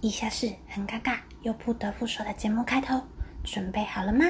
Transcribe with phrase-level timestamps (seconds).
[0.00, 3.00] 以下是很尴尬又不得不说的节目开头，
[3.42, 4.26] 准备好了吗？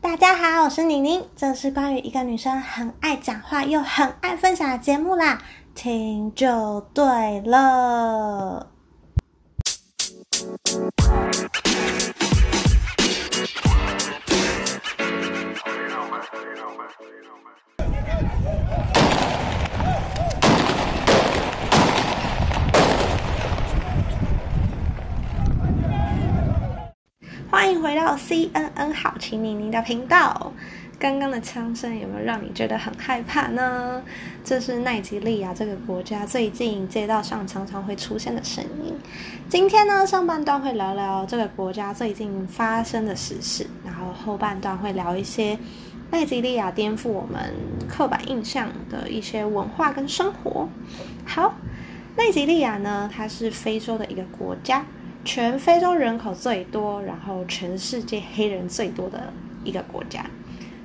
[0.00, 5.42] 大家好，我是宁宁，这是关于一个女生很爱讲话又很爱分享的节目啦，
[5.74, 8.77] 听就对了。
[28.28, 30.52] CNN 好奇妮妮的频道。
[30.98, 34.02] 刚刚的枪声有没有让你觉得很害怕呢？
[34.44, 38.94] 这是奈及利亚这个国家最近街道上常常会出现的声音。
[39.48, 45.58] 今天呢，上半段会聊聊这个国家最近发生的时事，然后后半段会聊一些
[46.10, 47.54] 奈及利亚颠覆我们
[47.88, 50.68] 刻板印象的一些文化跟生活。
[51.24, 51.54] 好，
[52.14, 54.84] 奈及利亚呢，它是非洲的一个国家，
[55.28, 59.30] 全非洲人口最多，然后全世界黑人最多的
[59.62, 60.24] 一个国家。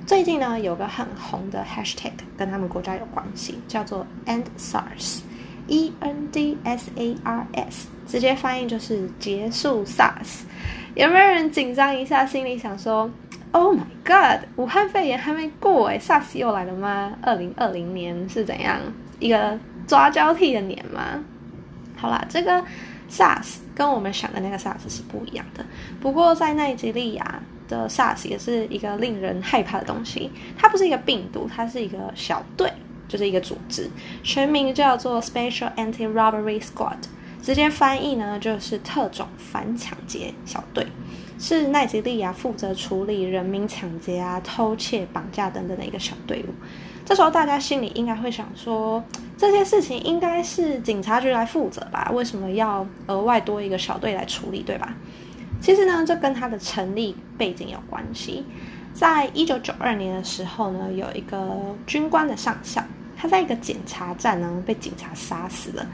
[0.06, 10.42] 最近呢，有个很红的 hashtag 跟他们国家有关系，叫做 End SARS，E N D S A R S，直接翻译就是结束 SARS。
[10.94, 13.10] 有没有人紧张一下，心里想说
[13.52, 17.14] ，Oh my God，武汉肺炎还没过哎，SARS 又来了吗？
[17.22, 18.78] 二零二零年是怎样
[19.18, 21.24] 一个抓交替的年吗？
[21.96, 22.62] 好啦，这个
[23.08, 25.64] SARS 跟我们想的那个 SARS 是不一样的。
[26.00, 27.42] 不过在奈及利亚。
[27.66, 32.70] 的 SARS 也是一个令人害怕的东西，它不是一个病毒，它是一个小队，
[33.08, 33.88] 就是一个组织，
[34.22, 36.98] 全名叫做 Special Anti-Robbery Squad，
[37.42, 40.86] 直接翻译呢就是特种反抢劫小队，
[41.38, 46.52] 是奈及利亚负责处理人民抢劫啊、偷窃、绑架等等的一个小队伍。
[47.04, 49.02] 这时候大家心里应该会想说，
[49.36, 52.10] 这些事情应该是警察局来负责吧？
[52.14, 54.94] 为什么要额外多一个小队来处理，对吧？
[55.60, 58.44] 其实呢，这跟它的成立背景有关系。
[58.94, 62.82] 在一九九二年的时候呢，有一个军官的上校，
[63.16, 65.86] 他在一个检查站呢被警察杀死了，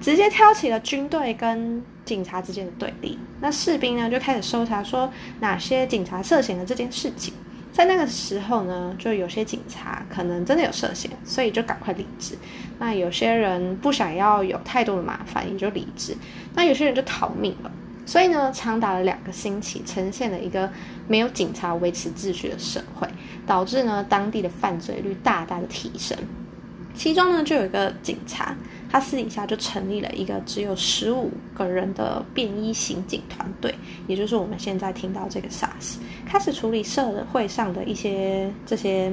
[0.00, 3.18] 直接挑起了军队跟警察之间的对立。
[3.40, 7.32] 那士兵呢就开始搜查，说哪些警察涉嫌了这件事情。
[7.72, 12.36] 在那个时候呢，就有些警察可能真的有涉嫌，所以就赶快离职。
[12.78, 16.16] 那有些人不想要有太多的麻烦，也就离职。
[16.54, 17.70] 那有些人就逃命了。
[18.06, 20.68] 所以呢，长达了两个星期，呈现了一个
[21.06, 23.06] 没有警察维持秩序的社会，
[23.46, 26.16] 导致呢当地的犯罪率大大的提升。
[26.94, 28.54] 其中呢，就有一个警察，
[28.90, 33.74] 他私底下就成立了一个只有十五个人的便衣刑警团队，
[34.06, 35.96] 也就是我们现在听到这个 SARS，
[36.26, 39.12] 开始处理社会上的一些这些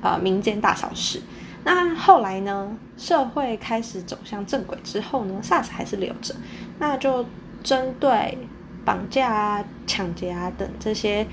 [0.00, 1.20] 呃民间大小事。
[1.64, 6.34] 那后来呢，社会开始走向正轨之后呢，SARS 还是留着，
[6.78, 7.24] 那就。
[7.62, 8.36] 针对
[8.84, 11.24] 绑架啊、抢劫啊等这些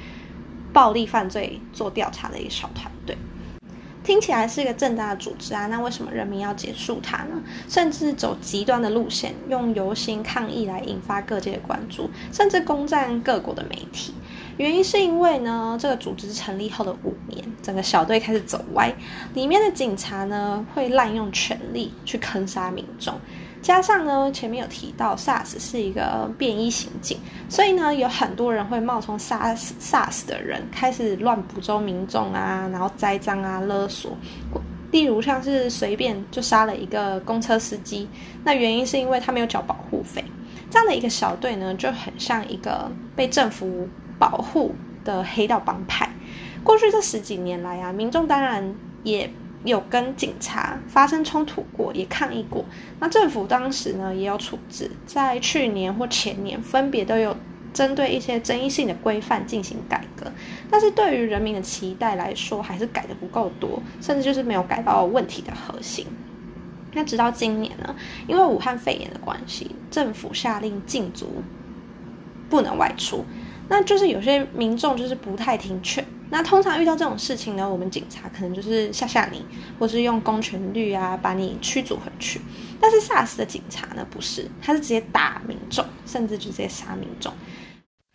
[0.71, 3.17] 暴力犯罪做调查的一个小团队，
[4.09, 5.67] 听起来是一个正当的组织啊。
[5.67, 7.39] 那为什么人民要结束它呢？
[7.67, 14.15] 甚至走极端的路线，用游行抗议来引发各界的关注，甚至攻占各国的媒体。
[14.57, 18.91] 原因是因为呢，这个组织成立后的五年，整个小队开始走歪，
[19.35, 23.13] 里面的警察呢会滥用权力去坑杀民众。
[23.61, 27.17] 加上呢，前面有提到 SARS 是一个便衣刑警，
[27.49, 34.17] 所以呢，有很多人会冒充 SARS SARS 的人，开始乱捕捉民众啊，然后栽赃啊、勒索。
[34.91, 38.07] 例如像是随便就杀了一个公车司机，
[38.43, 40.23] 那原因是因为他没有缴保护费。
[40.71, 43.87] 这样的一个小队呢，就很像一个被政府
[44.17, 46.09] 保护的黑道帮派。
[46.63, 49.29] 过去这十几年来啊，民众当然也。
[49.63, 52.63] 有跟警察发生冲突过，也抗议过。
[52.99, 57.35] 那政府当时呢也有处置，在去年或前年分别都有
[57.73, 60.31] 针对一些争议性的规范进行改革。
[60.71, 66.05] 但是对于人民的期待来说，还是改的不够多，甚至就是没有改到问题的核心。
[66.93, 67.95] 那直到今年呢，
[68.27, 71.43] 因为武汉肺炎的关系，政府下令禁足，
[72.49, 73.25] 不能外出。
[73.67, 76.03] 那就是有些民众就是不太听劝。
[76.29, 79.43] 那通常遇到这种事情呢，我们警察可能就是吓吓你，
[79.79, 82.39] 或是用公权力啊把你驱逐回去。
[82.79, 87.33] 但是 SARS 的警察呢，不是，他是直接打民众，甚至直接杀民众。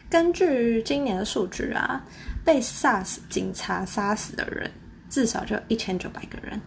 [0.08, 2.05] 根据今年的数据啊，
[2.44, 4.70] 被 SARS 警察杀死的人
[5.10, 6.60] 至少就一千九百个人。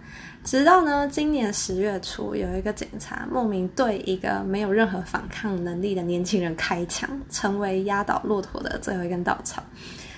[0.44, 9.64] 直到呢今年十月初，有一个警察莫名对一个没有任何反抗能力的年轻人开枪，成为压倒骆驼的最后一根稻草。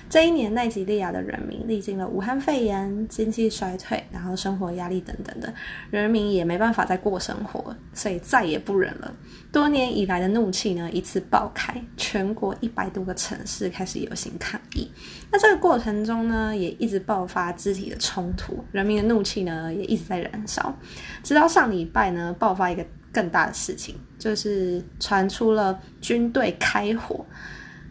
[0.09, 5.53] 这一年，奈及利亚的人民历经了武汉肺炎、经济衰退，然后生活压力等等的，
[5.91, 9.13] 人民也没办法再过生活，所以再也不忍了。
[9.51, 14.91] 多年以来的怒气呢，一次爆开，全国一百多个城市开始游行抗议。
[15.31, 20.75] 那这个过程中呢，也一直爆发肢体的冲突，人民的怒气呢，也一直在燃烧。
[21.21, 22.83] 直到上礼拜呢，爆发一个
[23.13, 27.23] 更大的事情，就是传出了军队开火。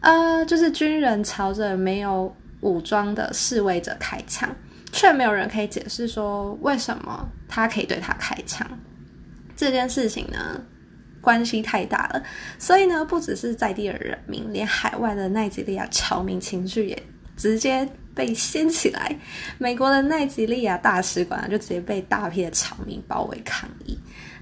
[0.00, 4.48] 呃，就是军人朝着没有武装的示威者开枪，
[4.92, 8.66] 却没有人可以解释说为什么他可以对他开枪。
[9.56, 10.60] 这件事情呢，
[11.20, 12.22] 关系太大了，
[12.58, 17.02] 所以呢，不只是在地的人民，连海外的奈及利亚侨民情绪也
[17.36, 19.18] 直接被掀起来。
[19.58, 23.98] 美国的奈及利亚大使馆就直接被大批的侨民包围抗议。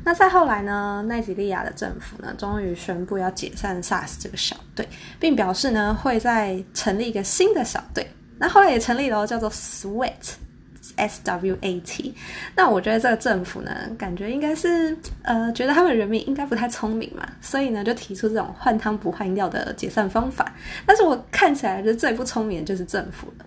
[0.07, 1.05] 那再后来呢？
[1.09, 4.89] 奈及利亚的政府呢，终于宣布要解散 SARS 这个小队，
[5.19, 8.09] 并表示呢，会再成立一个新的小队。
[8.39, 12.15] 那后来也成立了，叫做 SWAT，S W A T。
[12.55, 20.55] 那我觉得这个政府呢，感觉应该是呃，觉得他们人民应该不太聪明嘛，所以呢，就提出这种换汤不换药的解散方法。
[20.87, 23.47] 但是我看起来，就最不聪明的就是政府了。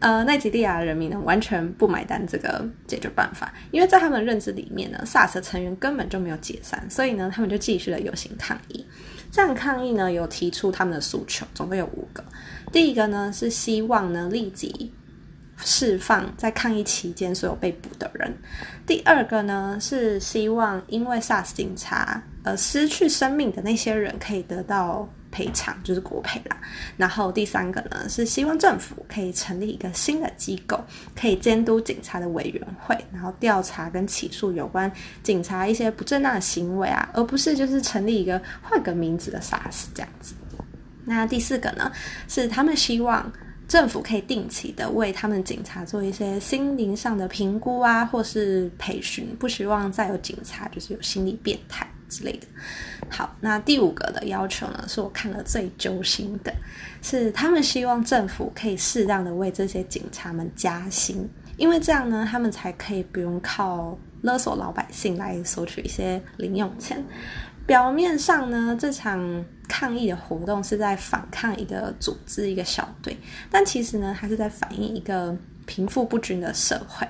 [0.00, 8.86] 呃，奈及利亚人民呢，完全不买单这个解决办法，因为在他们认知里面呢，SARS 成员根本就没有解散，所以呢，他们就继续的游行抗议。
[9.32, 12.22] 这样抗议呢，有提出他们的诉求，总共有五个。
[12.70, 14.92] 第一个呢，是希望呢立即
[15.56, 18.32] 释放在抗议期间所有被捕的人。
[18.86, 25.08] 第二个呢，是希望因为 SARS 警察而失去生命的那些人可以得到。
[25.36, 26.56] 赔偿就是国赔啦。
[26.96, 30.82] 然后第三个呢，是希望政府可以成立一个新的机构，
[31.14, 34.90] 可以监督警察的委员会，然后调查跟起诉有关
[35.22, 40.34] 警察一些不正当的行为啊，而不是就是成立一个换个名字的 SARS 这样子。
[41.04, 41.92] 那第四个呢，
[42.26, 43.30] 是他们希望
[43.68, 51.86] 政府可以定期的为他们警察做一些心灵上的评估啊，或是培训，不希望再有警察就是有心理变态。
[52.16, 52.46] 之类的，
[53.10, 56.50] 好，那第五个的要求呢，是我看了最揪心的，
[57.02, 61.28] 是他们希望政府可以适当的为这些警察们加薪，
[61.58, 67.04] 因为这样呢，他们才可以不用靠勒索老百姓来索取一些零用钱。
[67.66, 73.14] 表面上呢，这场抗议的活动是在反抗一个组织、一个小队，
[73.50, 75.36] 但其实呢，它是在反映一个
[75.66, 77.06] 贫富不均的社会。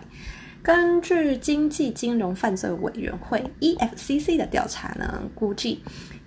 [0.66, 5.80] 根据经济金融犯罪委员会 （EFCC） 的调查呢，估计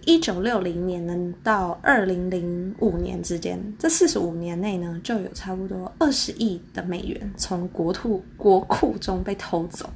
[0.06, 1.14] 一九六零年呢
[1.44, 9.90] 到二零零五年之间，这四十五年内呢，就有差不多二十亿的美元从国土国库中被偷走。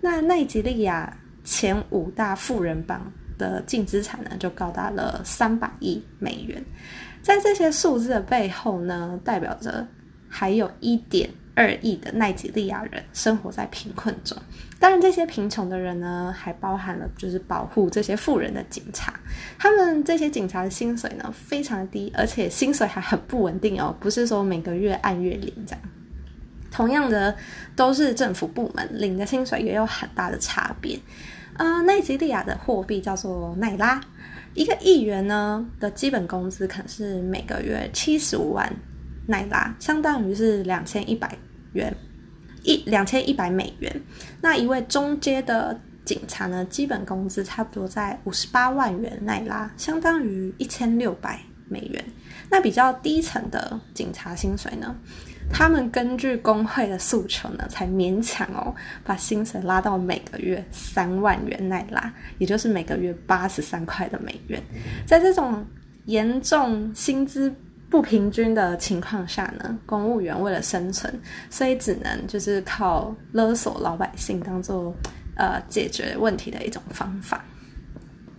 [0.00, 1.14] 那奈及利亚
[1.44, 6.64] 前五大富人榜的净资产呢，就高达了三百亿美元。
[7.20, 9.86] 在这些数字的背后呢，代表着
[10.26, 11.28] 还有一点。
[11.56, 14.36] 二亿的奈及利亚人生活在贫困中，
[14.80, 19.14] 当然这些贫穷的人呢，还包含了就是保护这些富人的警察。
[19.56, 25.80] 他们这些警察的薪水呢非常低，而且薪水还很不稳定哦，不是说每个月按月领这样。
[26.72, 27.36] 同样的，
[27.76, 30.98] 都是政府部门领的薪水也有很大的差别。
[31.56, 34.00] 呃，奈及利亚的货币叫做奈拉，
[34.54, 38.72] 一个议员呢的基本工资可能是每个月七十五万。
[39.26, 41.34] 奈拉相当于是两千一百
[41.74, 41.94] 元，
[42.62, 44.02] 一两千一百美元。
[44.40, 51.38] 那一位中阶的警察呢，基本工资差不多在五十八万元奈拉，相当于一千六百
[51.68, 52.04] 美元。
[52.50, 54.94] 那比较低层的警察薪水呢，
[55.50, 64.62] 他们根据工会的诉求呢，才勉强哦把薪水拉到每个月三万元奈拉，也就是每个月八十三块的美元。
[65.06, 65.66] 在这种
[66.06, 67.54] 严重薪资。
[67.88, 71.12] 不平均的情况下呢，公务员为了生存，
[71.48, 74.92] 所以只能就是靠勒索老百姓当做
[75.36, 77.44] 呃解决问题的一种方法。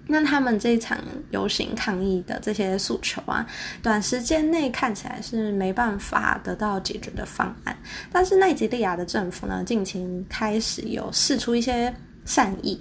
[0.07, 0.99] 那他们这一场
[1.31, 3.43] 游行抗议的这些诉求啊，
[3.81, 7.75] 短时间内看起来是没办法得到解决的方案。
[8.11, 11.91] 但是奈及利亚的政府呢，近期开始有试出一些
[12.23, 12.79] 善意。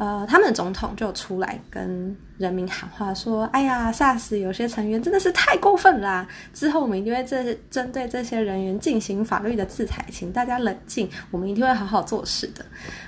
[0.00, 6.26] 呃，他们的总统就出来跟人民喊话说：“哎呀，SARS 有些成员真的是太过分啦！
[6.54, 12.64] 之后我们一定会这针对这些人员进行法律的制裁，请大家冷静，我们一定会好好做事的。”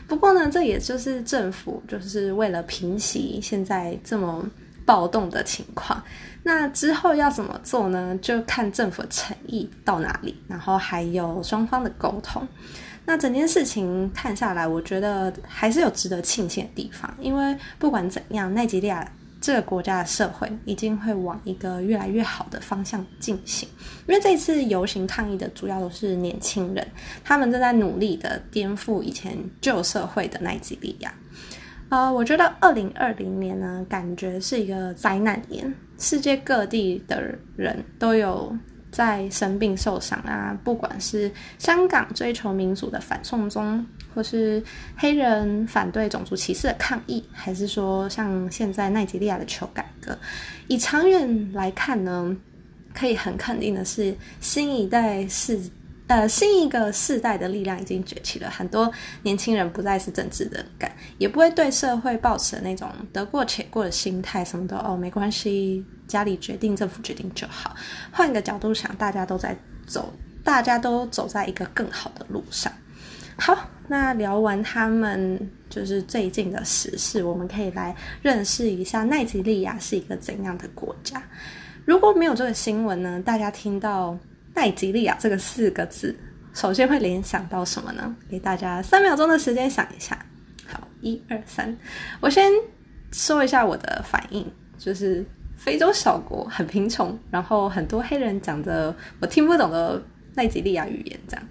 [0.06, 4.46] 不过呢，这也就是政府就是为了平息现在这么
[4.84, 6.02] 暴动的情况。
[6.42, 8.14] 那之后要怎么做呢？
[8.20, 12.46] 就看政府诚意到哪里，然后还有双方的沟通。
[13.04, 19.06] 那整件事情看下来，我觉得还是有值得庆幸的地方，因为不管怎样，奈及利亚
[19.40, 23.68] 这个国家的社会一定会往一个越来越好的方向进行。
[24.06, 26.86] 因为这次游行抗议的主要都是年轻人，
[27.24, 31.12] 他们正在努力的颠覆以前旧社会的奈及利亚。
[31.88, 37.20] 呃，我觉得二零二零年呢，感觉是一个灾难年，世界各地的
[37.56, 38.56] 人都有
[38.92, 43.84] 在生病受伤啊，不管是香港追求民主的反送中，
[44.14, 44.62] 或是
[44.96, 50.16] 黑人反对种族歧视的抗议，还是说像现在奈及利亚的求改革，
[50.68, 52.36] 以长远来看呢，
[52.94, 55.58] 可以很肯定的是，新一代是。
[56.12, 58.92] 呃，新一个世代的力量已经崛起了，很多
[59.22, 67.74] 年轻人不再是政治的感，也不会对社会抱持那种得过且过的心态，什么都哦没关系，家里决定，政府决定就好。
[68.10, 70.12] 换个角度想，大家都在走，
[70.44, 72.70] 大家都走在一个更好的路上。
[73.38, 73.56] 好，
[73.88, 81.22] 那聊完他们就是最近的时事，我们可以来认识一下奈及利亚是一个怎样的国家。
[81.86, 84.14] 如果没有这个新闻呢，大家听到。
[84.54, 86.14] 奈吉利亚这个四个字，
[86.52, 88.14] 首先会联想到什么呢？
[88.28, 90.18] 给大家三秒钟的时间想一下。
[90.66, 91.76] 好，一二三，
[92.20, 92.50] 我先
[93.10, 94.46] 说一下我的反应，
[94.78, 95.24] 就是
[95.56, 100.02] 非洲小国很贫穷，然后很多黑人讲的我听不懂的
[100.34, 101.44] 奈及利亚语言，这样。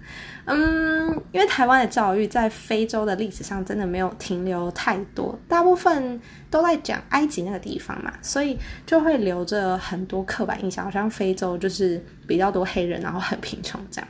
[0.44, 6.20] 嗯，因为台湾的教育在非洲的历史上真的没有停留太多，大部分
[6.50, 14.08] 都在讲埃及那个地方嘛，所以就会留着很多刻板印象，好像非洲就是比较多黑人，然后很贫穷这样。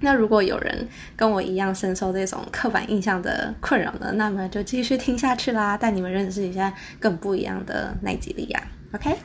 [0.00, 8.62] 那如果有人跟我一样深受这种刻板印象的困扰呢，那么就继续听下去啦，带你们认识一下更不一样的奈及利亚。
[8.92, 9.16] OK，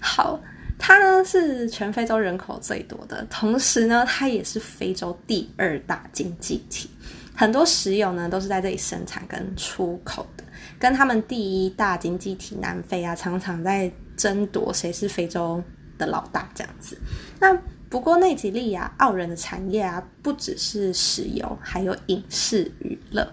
[0.00, 0.40] 好。
[0.78, 6.88] 它呢是全非洲人口最多的，同时呢，它也是非洲第二大经济体，
[7.34, 10.44] 很多石油呢都是在这里生产跟出口的，
[10.78, 15.62] 跟他们第一大经济体南非啊，常常在争夺谁是非洲
[15.98, 16.96] 的老大这样子。
[17.40, 17.52] 那
[17.90, 23.26] 不过内吉利亚傲人的产业啊，不只是石油，还有影视娱乐。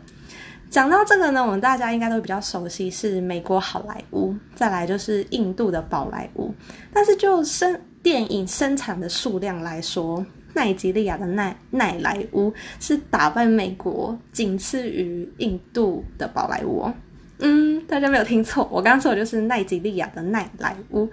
[0.70, 6.54] 讲到这个呢，我们大家应该都比较熟悉，是美国好莱坞，再来就是印度的宝莱坞。
[6.92, 16.92] 但是就生电影生产的数量来说，奈及利亚的奈奈莱坞是打败美国，仅次于印度的宝莱坞。
[17.40, 21.10] 嗯，大家没有听错，我刚刚说的就是奈及利亚的奈莱坞，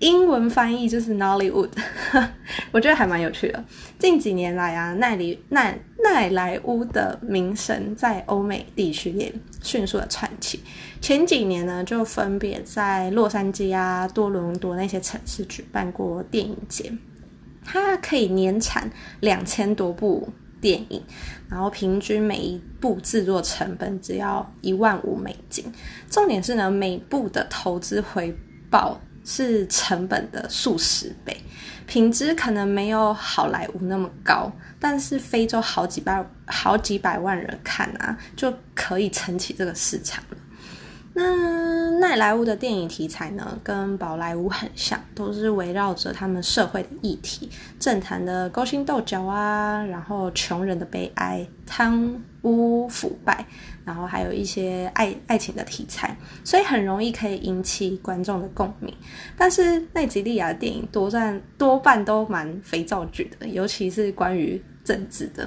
[0.00, 1.70] 英文翻译就是 Nollywood，
[2.70, 3.64] 我觉得还蛮有趣的。
[3.98, 10.60] 近几年来啊，奈里奈奈莱坞的名声在欧美地区也迅速的窜起。
[11.00, 16.92] 前几年呢，就分别在洛杉矶啊、多伦多那些城市举办过电影节，
[17.64, 20.28] 它可以年产两千多部。
[20.62, 21.02] 电影，
[21.50, 25.70] 然后平均每一部制作成本只要一万五美金。
[26.08, 28.34] 重点是呢，每部的投资回
[28.70, 31.36] 报是成本的数十倍，
[31.86, 40.36] 品质可能没有好莱坞那么高，但是非洲好几百好几百万人看啊，就可以撑起这个市场了。
[41.14, 53.44] 那奈莱坞的电影题材呢，跟宝莱坞很像，都是围绕着他们社会的议题、政坛的勾心斗角啊，然后穷人的悲哀、贪污腐败，
[53.84, 58.92] 然后还有一些爱爱情的题材，所以很容易可以引起观众的共鸣。
[59.36, 65.46] 但是奈及利亚的电影多半多半都蛮肥皂剧的，尤其是关于政治的。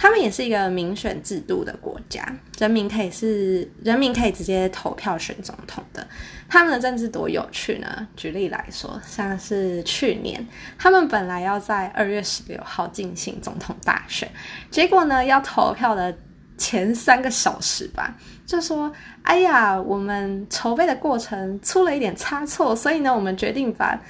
[0.00, 2.24] 他们也是一个民选制度的国家，
[2.58, 6.04] 人民可以是人民可以直接投票选总统的。
[6.48, 8.08] 他们的政治多有趣呢？
[8.16, 10.44] 举例来说，像是去年，
[10.78, 14.26] 他们本来要在二月十六号进行总统大选，
[14.70, 16.16] 结果呢，要投票的
[16.56, 18.16] 前三个小时吧，
[18.46, 18.90] 就说
[19.20, 24.00] ：“哎呀，我们筹备的过程出了一点差错，所以呢，我们决定把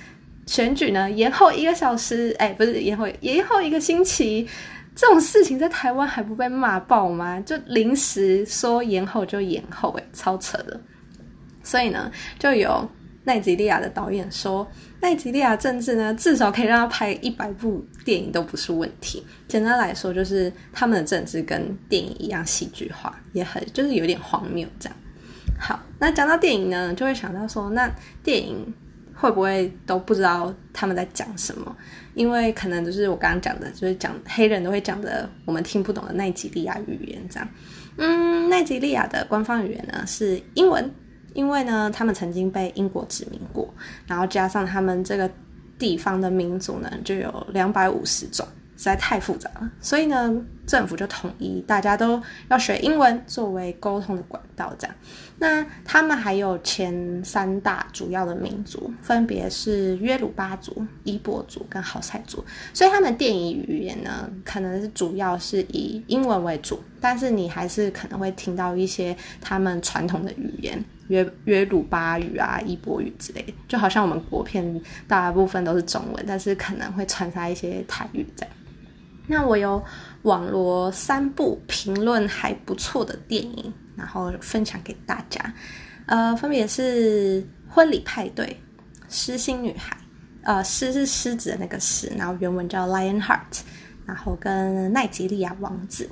[0.47, 4.49] 选举呢延后一个小时。”哎，不是延后，延后一个星期。
[4.95, 7.41] 这种事情在台湾还不被骂爆吗？
[7.41, 10.79] 就临时说延后就延后，诶超扯的。
[11.63, 12.87] 所以呢，就有
[13.25, 14.67] 奈及利亚的导演说，
[15.01, 19.25] 奈及利亚政治呢，至少可以让他拍一百部电影都不是问题。
[19.49, 24.97] 简单来说，就是他们的政治跟电影一样戏剧化，也很就是有点荒谬这样。
[25.59, 27.91] 好，那讲到电影呢，就会想到说，那
[28.23, 28.75] 电影。
[29.21, 31.77] 会不会都不知道他们在讲什么？
[32.15, 37.49] 因为可能就是我刚刚讲的，就是讲黑人都会讲的我们听不懂的奈及利亚语言这样。
[37.99, 40.91] 嗯，奈及利亚的官方语言呢是英文，
[41.35, 43.73] 因为呢他们曾经被英国殖民过，
[44.07, 45.31] 然后加上他们这个
[45.79, 48.47] 地方的民族呢就有两百五十种，
[48.77, 50.35] 实在太复杂了，所以呢
[50.71, 54.97] 政府就统一大家都要学英文作为沟通的管道，这样。
[55.37, 70.85] 那他们还有前三大主要的民族，分别是约鲁巴族、伊博族跟豪塞族，所以他们电影语言呢，可能是主要是以英文为主，但是你还是可能会听到一些他们传统的语言。
[71.09, 78.55] 约约鲁巴语啊、伊波语之类的，就好像我们国片大部分都是中文，但是可能会穿插一些台语这样。
[79.27, 79.83] 那我有
[80.23, 85.41] 网罗三部评论还不错的电影，然后分享给大家。
[86.07, 88.45] 呃，分别是《婚礼派对》、
[89.09, 89.97] 《狮心女孩》，
[90.43, 93.53] 呃，狮是狮子的那个狮，然后原文叫《Lion Heart》，
[94.05, 96.05] 然后跟《奈吉利亚王子》。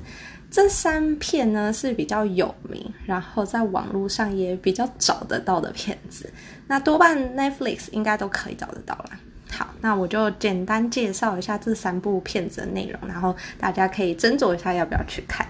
[0.51, 6.31] 这三片呢是比较有名，然后在网络上也比较找得到的片子，
[6.65, 9.19] 那多半 Netflix 应该都可以找得到啦。
[9.51, 15.45] 好，那我就简单介绍一下这三部片子的内容，然后大家可以斟酌一下要不要去看。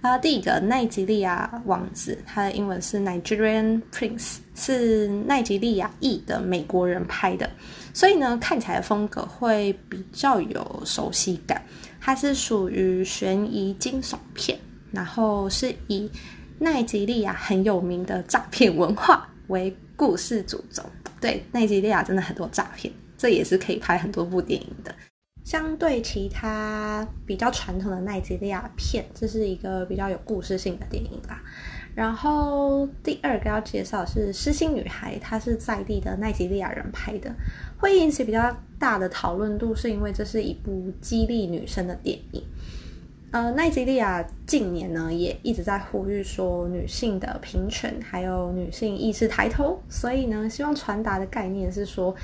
[0.00, 7.48] 啊，第一个奈吉利亚王子，他的英文是 Nigerian Prince，是奈吉利亚裔的美国人拍的，
[7.94, 11.62] 所以呢看起来风格会比较有熟悉感。
[12.00, 14.58] 它是属于悬疑惊悚片，
[14.92, 16.10] 然后是以
[16.58, 20.82] 奈吉利亚很有名的诈骗文化为故事主轴。
[21.18, 24.94] 对，奈吉利亚真的很多诈骗，这也是可以拍很多部电影的。
[25.44, 31.42] 相对其他比较传统的奈吉利亚片，这是一个比较有故事性的电影啦。
[31.94, 37.30] 然后第二个要介绍是《失心女孩》，她是在地的奈及利亚人拍的，
[37.78, 42.42] 会引起比较大的讨论度，是因为这是一部激励女生的电影。
[43.30, 52.14] 呃，奈及利亚近年呢也一直在呼吁说女性的平权，还有女性意识抬头，所以呢希望传达的概念是说，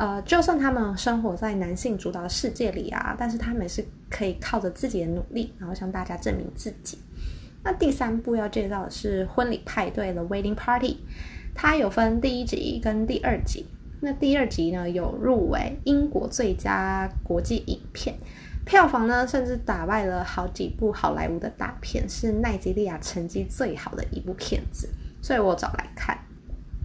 [0.00, 6.96] 呃，就算他们生活在男性主导的世界里啊，但是他们是可以靠着自己的努力，然后向大家证明自己。
[7.62, 10.96] 那第三部要介绍的是《婚礼派对》的 Wedding Party，
[11.54, 13.66] 它有分第一集跟第二集。
[14.00, 18.16] 那第二集呢有入围英国最佳国际影片，
[18.64, 24.88] 票房呢甚至打败了好几部好莱坞的大片，是奈及利亚成绩最好的一部片子，
[25.20, 26.16] 所以我找来看。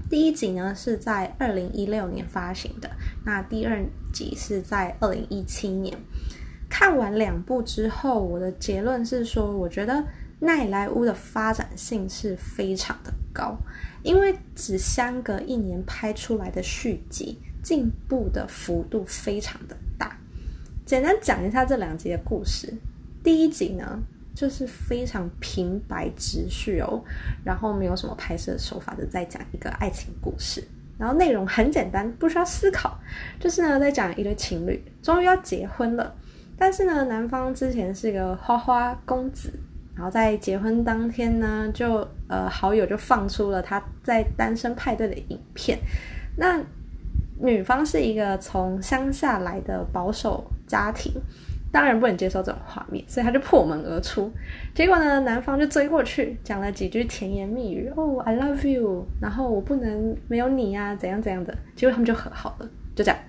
[0.10, 2.90] 第一集呢是在二零一六年发行的，
[3.26, 3.84] 那第二
[4.14, 5.98] 集是在二零一七年。
[6.70, 10.04] 看完两部之后，我的结论是说，我觉得。
[10.38, 13.58] 奈莱乌的发展性是非常的高，
[14.04, 20.20] 因为只相隔一年拍出来的续集，进步的幅度非常的大。
[20.86, 22.72] 简单讲一下这两集的故事。
[23.24, 23.98] 第一集呢，
[24.36, 27.02] 就是非常平白直叙哦，
[27.44, 30.64] 然后没有什么拍摄手法的，在讲一个爱情故事，
[31.00, 33.00] 然后内容很简单，不需要思考，
[33.40, 36.14] 就是呢在讲一对情侣终于要结婚了，
[36.58, 39.52] 但是呢男方之前是个花花公子。
[39.96, 45.80] 然后在结婚当天呢，就呃好友就放出了他在单身派对的影片。
[46.36, 46.62] 那
[47.40, 51.14] 女方是一个从乡下来的保守家庭，
[51.76, 54.32] 当然不能接受这种画面，所以他就破门而出。
[54.74, 61.54] 结果呢，男方就追过去，讲了几句甜言蜜语，哦，I love you，然后我不能没有你呀，怎样怎样的。
[61.76, 63.20] 结果他们就和好了，就这样。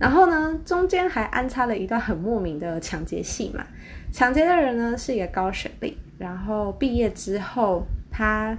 [0.00, 3.64] 然后呢，中间还安插了一段很莫名的抢劫戏嘛。
[4.12, 5.96] 抢劫的人呢是一个高学历。
[6.18, 8.58] 然后毕业之后，他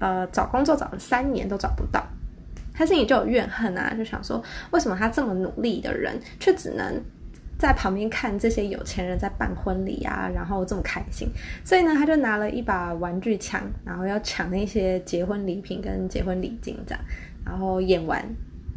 [0.00, 2.04] 呃找工作找了三年都找不到，
[2.72, 7.00] 他心里就有怨恨啊，就想说为什么他这么努力的人，却只能
[7.58, 11.28] 在旁边看这些有钱人在办婚礼啊，然后这么开心。
[11.64, 17.04] 所以呢，他就拿了一把玩具枪，然后要抢那些结婚礼品跟结婚礼金这样。
[17.44, 18.24] 然后演完，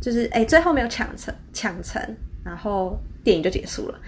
[0.02, 2.02] 就是哎最后没有抢成，抢成，
[2.44, 4.00] 然后电影就结束了。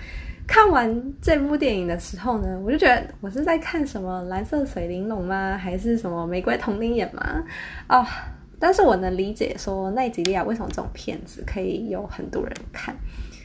[0.47, 5.57] 看完这部电影的时候呢，我就觉得我是在看什么蓝色水玲珑吗？
[5.57, 7.43] 还是什么玫瑰童林眼吗？
[7.87, 8.07] 啊！
[8.61, 12.93] 但是我能理解说奈吉利亚为什么这种片子可以有很多人看，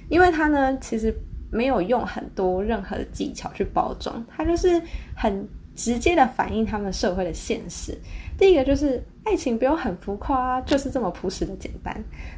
[0.09, 1.15] 因为它呢其实
[1.51, 4.81] 没有用很多任何的技巧去包装，它就是
[5.17, 5.49] 很。
[5.77, 7.99] 直接的反映他们社会的现实。
[8.39, 11.93] 第一个就是爱情不用很浮夸，就是这么朴实的简单。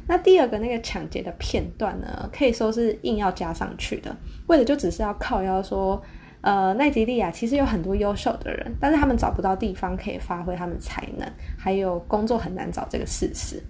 [0.07, 6.01] 那第二个那个抢劫的片段呢，可以说是硬要加上去的，为了就只是要靠腰说，
[6.41, 13.61] 呃，奈吉利亚其实有很多优秀的人，但是他们找不到地方可以发挥他们才能，还有工作很难找这个事实。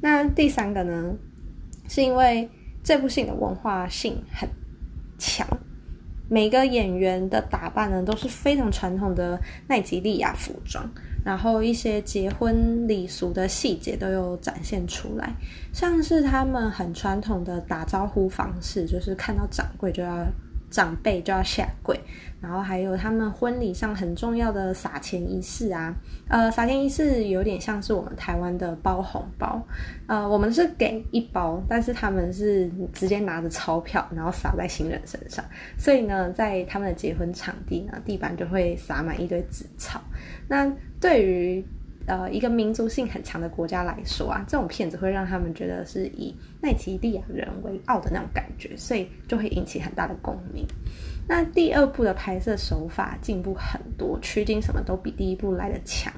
[0.00, 1.12] 那第三个呢，
[1.88, 2.48] 是因为
[2.86, 4.48] 这部戏的文化性很
[5.18, 5.44] 强。
[6.28, 10.88] 每个演员的打扮呢，都是非常传统的奈及利亚服装，
[11.24, 15.34] 然后一些结婚礼俗的细节都有展现出来，
[15.72, 20.24] 像是他们很传统的打招呼方式，就是看到掌柜就要
[20.70, 21.98] 长辈就要下跪，
[22.40, 25.94] 然后还有他们婚礼上很重要的撒钱仪式啊，
[26.28, 29.60] 呃，撒钱仪式有点像是我们台湾的包红包，
[30.06, 35.44] 呃，我们是给一包，但是他们是直接拿着钞票，然后撒在新人身上，
[35.78, 40.00] 所以呢，在他们的结婚场地呢，地板就会撒满一堆纸钞。
[40.48, 41.64] 那对于
[42.06, 50.64] 呃，一个民族性很强的国家来说啊，这种片子会让他们觉得是以奈及利亚人为傲的那种感觉，所以就会引起很大的共鸣。
[51.28, 56.12] 那第二部的拍摄手法进步很多，取景什么都比第一部来的强。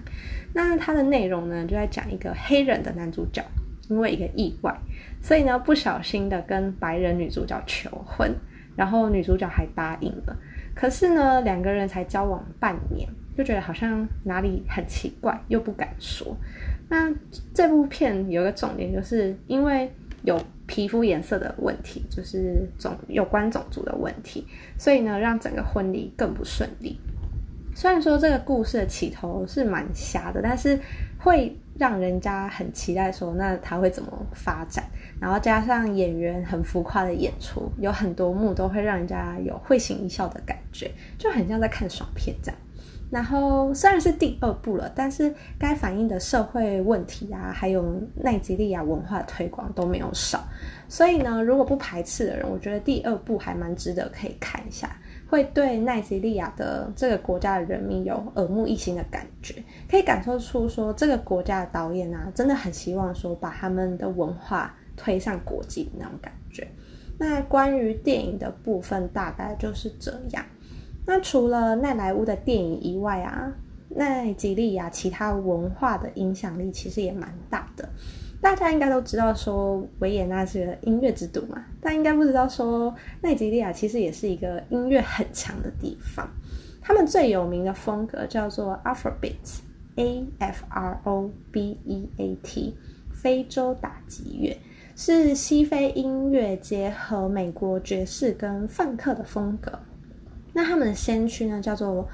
[0.53, 3.43] 那它的内容呢，就在讲一个黑人的男主角
[3.89, 4.77] 因为一个意外，
[5.23, 8.31] 所以呢不小心的跟白人女主角求婚，
[8.77, 10.37] 然后女主角还答应了。
[10.75, 13.09] 可是呢，两个人才交往半年。
[13.39, 16.37] 就觉得好像哪里很奇怪，又不敢说。
[16.89, 17.09] 那
[17.55, 19.89] 这部片有一个重点，就是因为
[20.25, 24.45] 有皮肤颜色的问题，就是种有关种族的问题，
[24.77, 26.99] 所以呢，让整个婚礼更不顺利。
[27.77, 30.77] 虽然说这个故事的起头是蛮瞎的，但是
[31.17, 34.83] 会让人家很期待说，那他会怎么发展？
[35.21, 42.61] 然后加上演员很浮夸的演出，有很多幕都会让人家有会心一笑的感觉，就很像在看爽片这样。
[43.11, 47.83] 然后虽然是第二部了，但是该反映的社会问题啊，还有
[48.17, 50.43] 奈及利亚文化推广都没有少。
[50.89, 54.95] 所以呢，如果不排斥的人，我觉得第二部还蛮值得可以看一下，
[55.29, 59.55] 会对奈及利亚的这个国家的人民有耳目一新的感觉，
[59.91, 66.67] 可以感受出说这个国家的导演啊，真的很希望说把他们的文化推向国际那种感觉。
[67.19, 70.45] 那关于电影的部分，大概就是这样。
[71.09, 73.51] 那除了奈莱乌的电影以外啊，
[73.89, 77.89] 奈吉利亚其他文化的影响力其实也蛮大的。
[78.43, 86.29] 大家应该都知道说维也纳是个音乐之都嘛，但应该不知道说奈吉利亚其实也是一个音乐很强的地方。
[86.83, 92.77] 他们最有名的风格叫做 Afrobeat，A F R O B E A T，
[93.15, 94.55] 非洲打击乐，
[94.95, 99.73] 是西非音乐结合美国爵士跟放克的风格。
[100.53, 102.09] 那他们的先驱呢，叫做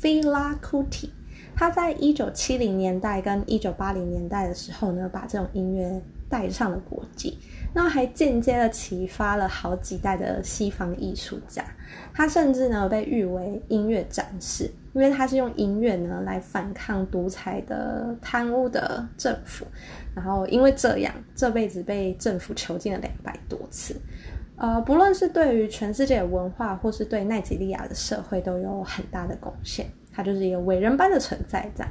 [0.00, 1.10] Fela Kuti，
[1.54, 7.38] 他在一九七零年代跟一九八零年代的时候呢，把这种音乐带上了国际，
[7.74, 11.64] 那还间接的启发了好几代的西方艺术家。
[12.12, 19.66] 他甚至呢被誉为音乐战士，因为他是用音乐呢来反抗独裁的贪污的政府，
[20.14, 23.94] 然后因为这样，这辈子被政府囚禁了两百多次。
[24.56, 29.86] 呃，不论是对于全世界的文化，或是对奈及利亚的社会，都有很大的贡献。
[30.12, 31.86] 他就是一个伟人般的存在在。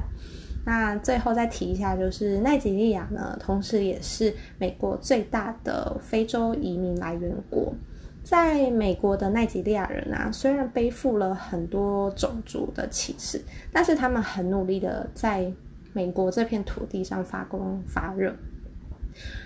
[0.66, 7.72] 那最后再提一下，就是奈及利亚呢，同时也是美国最大的非洲移民来源国。
[8.24, 13.40] 在美国的奈及利亚人啊，虽然背负了很多种族的歧视，
[13.72, 15.54] 但是他们很努力的在
[15.94, 18.36] 美国这片土地上发光发热。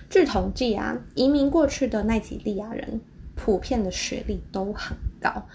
[0.10, 3.02] 据统计啊，移民过去的奈及利亚人
[3.42, 5.48] 普遍的学历都很高，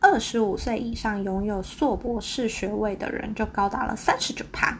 [0.00, 4.78] 二十五岁以上拥有硕博士学位的人就高达了三十九趴，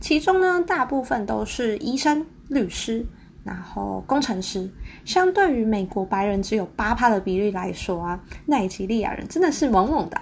[0.00, 3.04] 其中呢，大部分都是医生、律师，
[3.42, 4.70] 然后工程师。
[5.04, 10.18] 相对于美国白人只有八趴的比例来说啊，奈及利亚人真的是猛猛的。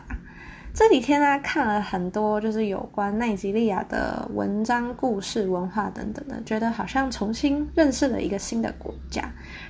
[0.73, 9.23] 这几天呢，看了很多就是有关奈及利亚的文章、故事、文化等等的，觉得好像重新认识了一个新的国家。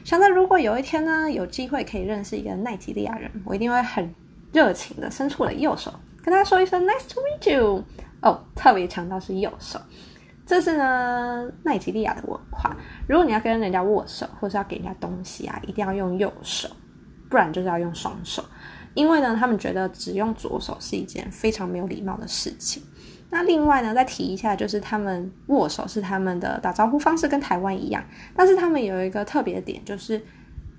[0.04, 4.14] 想到如果有一天呢，有机会可以认识一个奈及利亚人，我一定会很
[4.52, 7.82] 热情的伸出我的右手，跟他说一声 “Nice to meet you”。
[8.20, 9.80] 哦，特别强调是右手，
[10.44, 12.76] 这是呢奈及利亚的文化。
[13.08, 16.68] 如果你要跟人家握手，或是要给人家东西啊，一定要用右手，
[17.30, 18.44] 不然就是要用双手。
[18.94, 22.82] 因为呢，他们觉得只用左手是一件非常没有礼貌的事情。
[23.32, 28.04] 那另外呢，再提一下，就是他们握手是他们的打招呼方式，跟台湾一样。
[28.34, 30.20] 但是他们有一个特别的点，就是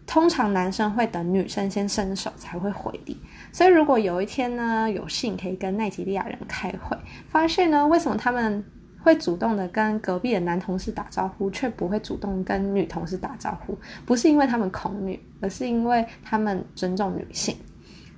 [0.06, 3.18] 通常男生会等女生先伸手才会回礼。
[3.54, 6.98] 所以如果有一天呢，有幸可以跟奈及利亚人开会，
[7.30, 8.62] 发现呢，为什么他们
[9.02, 13.78] 会主动的跟隔壁的男同事打招呼，却不会主动跟女同事打招呼？
[14.06, 17.56] 不是因为他们恐女，而是因为他们尊重女性。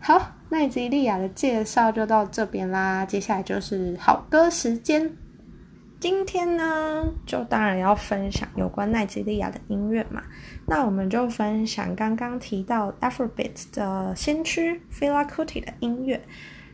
[0.05, 3.05] 好，奈及利亚的介绍就到这边啦。
[3.05, 5.09] 接下来就是好歌时间。
[5.97, 10.21] 今天呢，就当然要分享有关奈及利亚的音乐嘛。
[10.67, 16.21] 那我们就分享刚刚提到 Afrobeat 的先驱 Fela Kuti 的音乐。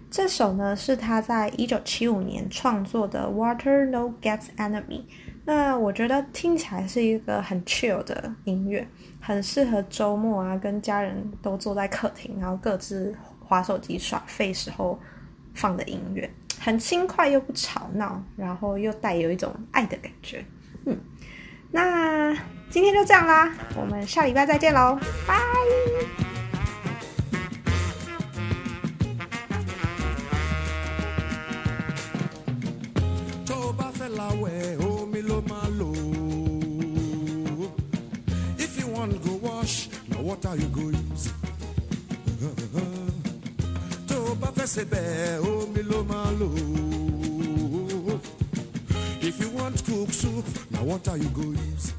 [0.10, 4.82] 这首呢是他在一九七五年创作的《Water No Gets Enemy》。
[5.52, 8.88] 那我觉得听起来是一个很 chill 的音乐，
[9.20, 15.00] 很适合周末啊，跟家人都坐在客厅，然后各自划手机耍废时候
[15.56, 20.46] 放的音乐，很轻快又不吵闹，然后又带有一种爱的感觉。
[20.86, 20.96] 嗯，
[21.72, 22.32] 那
[22.70, 25.34] 今天就这样啦，我们下礼拜再见喽，拜。
[35.22, 35.92] ló.
[38.58, 40.96] If you want go wash, now what are you going?
[41.12, 41.30] use.
[44.08, 46.50] Tó bá fẹ́ ṣe bẹ́ẹ̀, omi ló malo.
[49.22, 51.94] If you want cook soup, now what are you go use.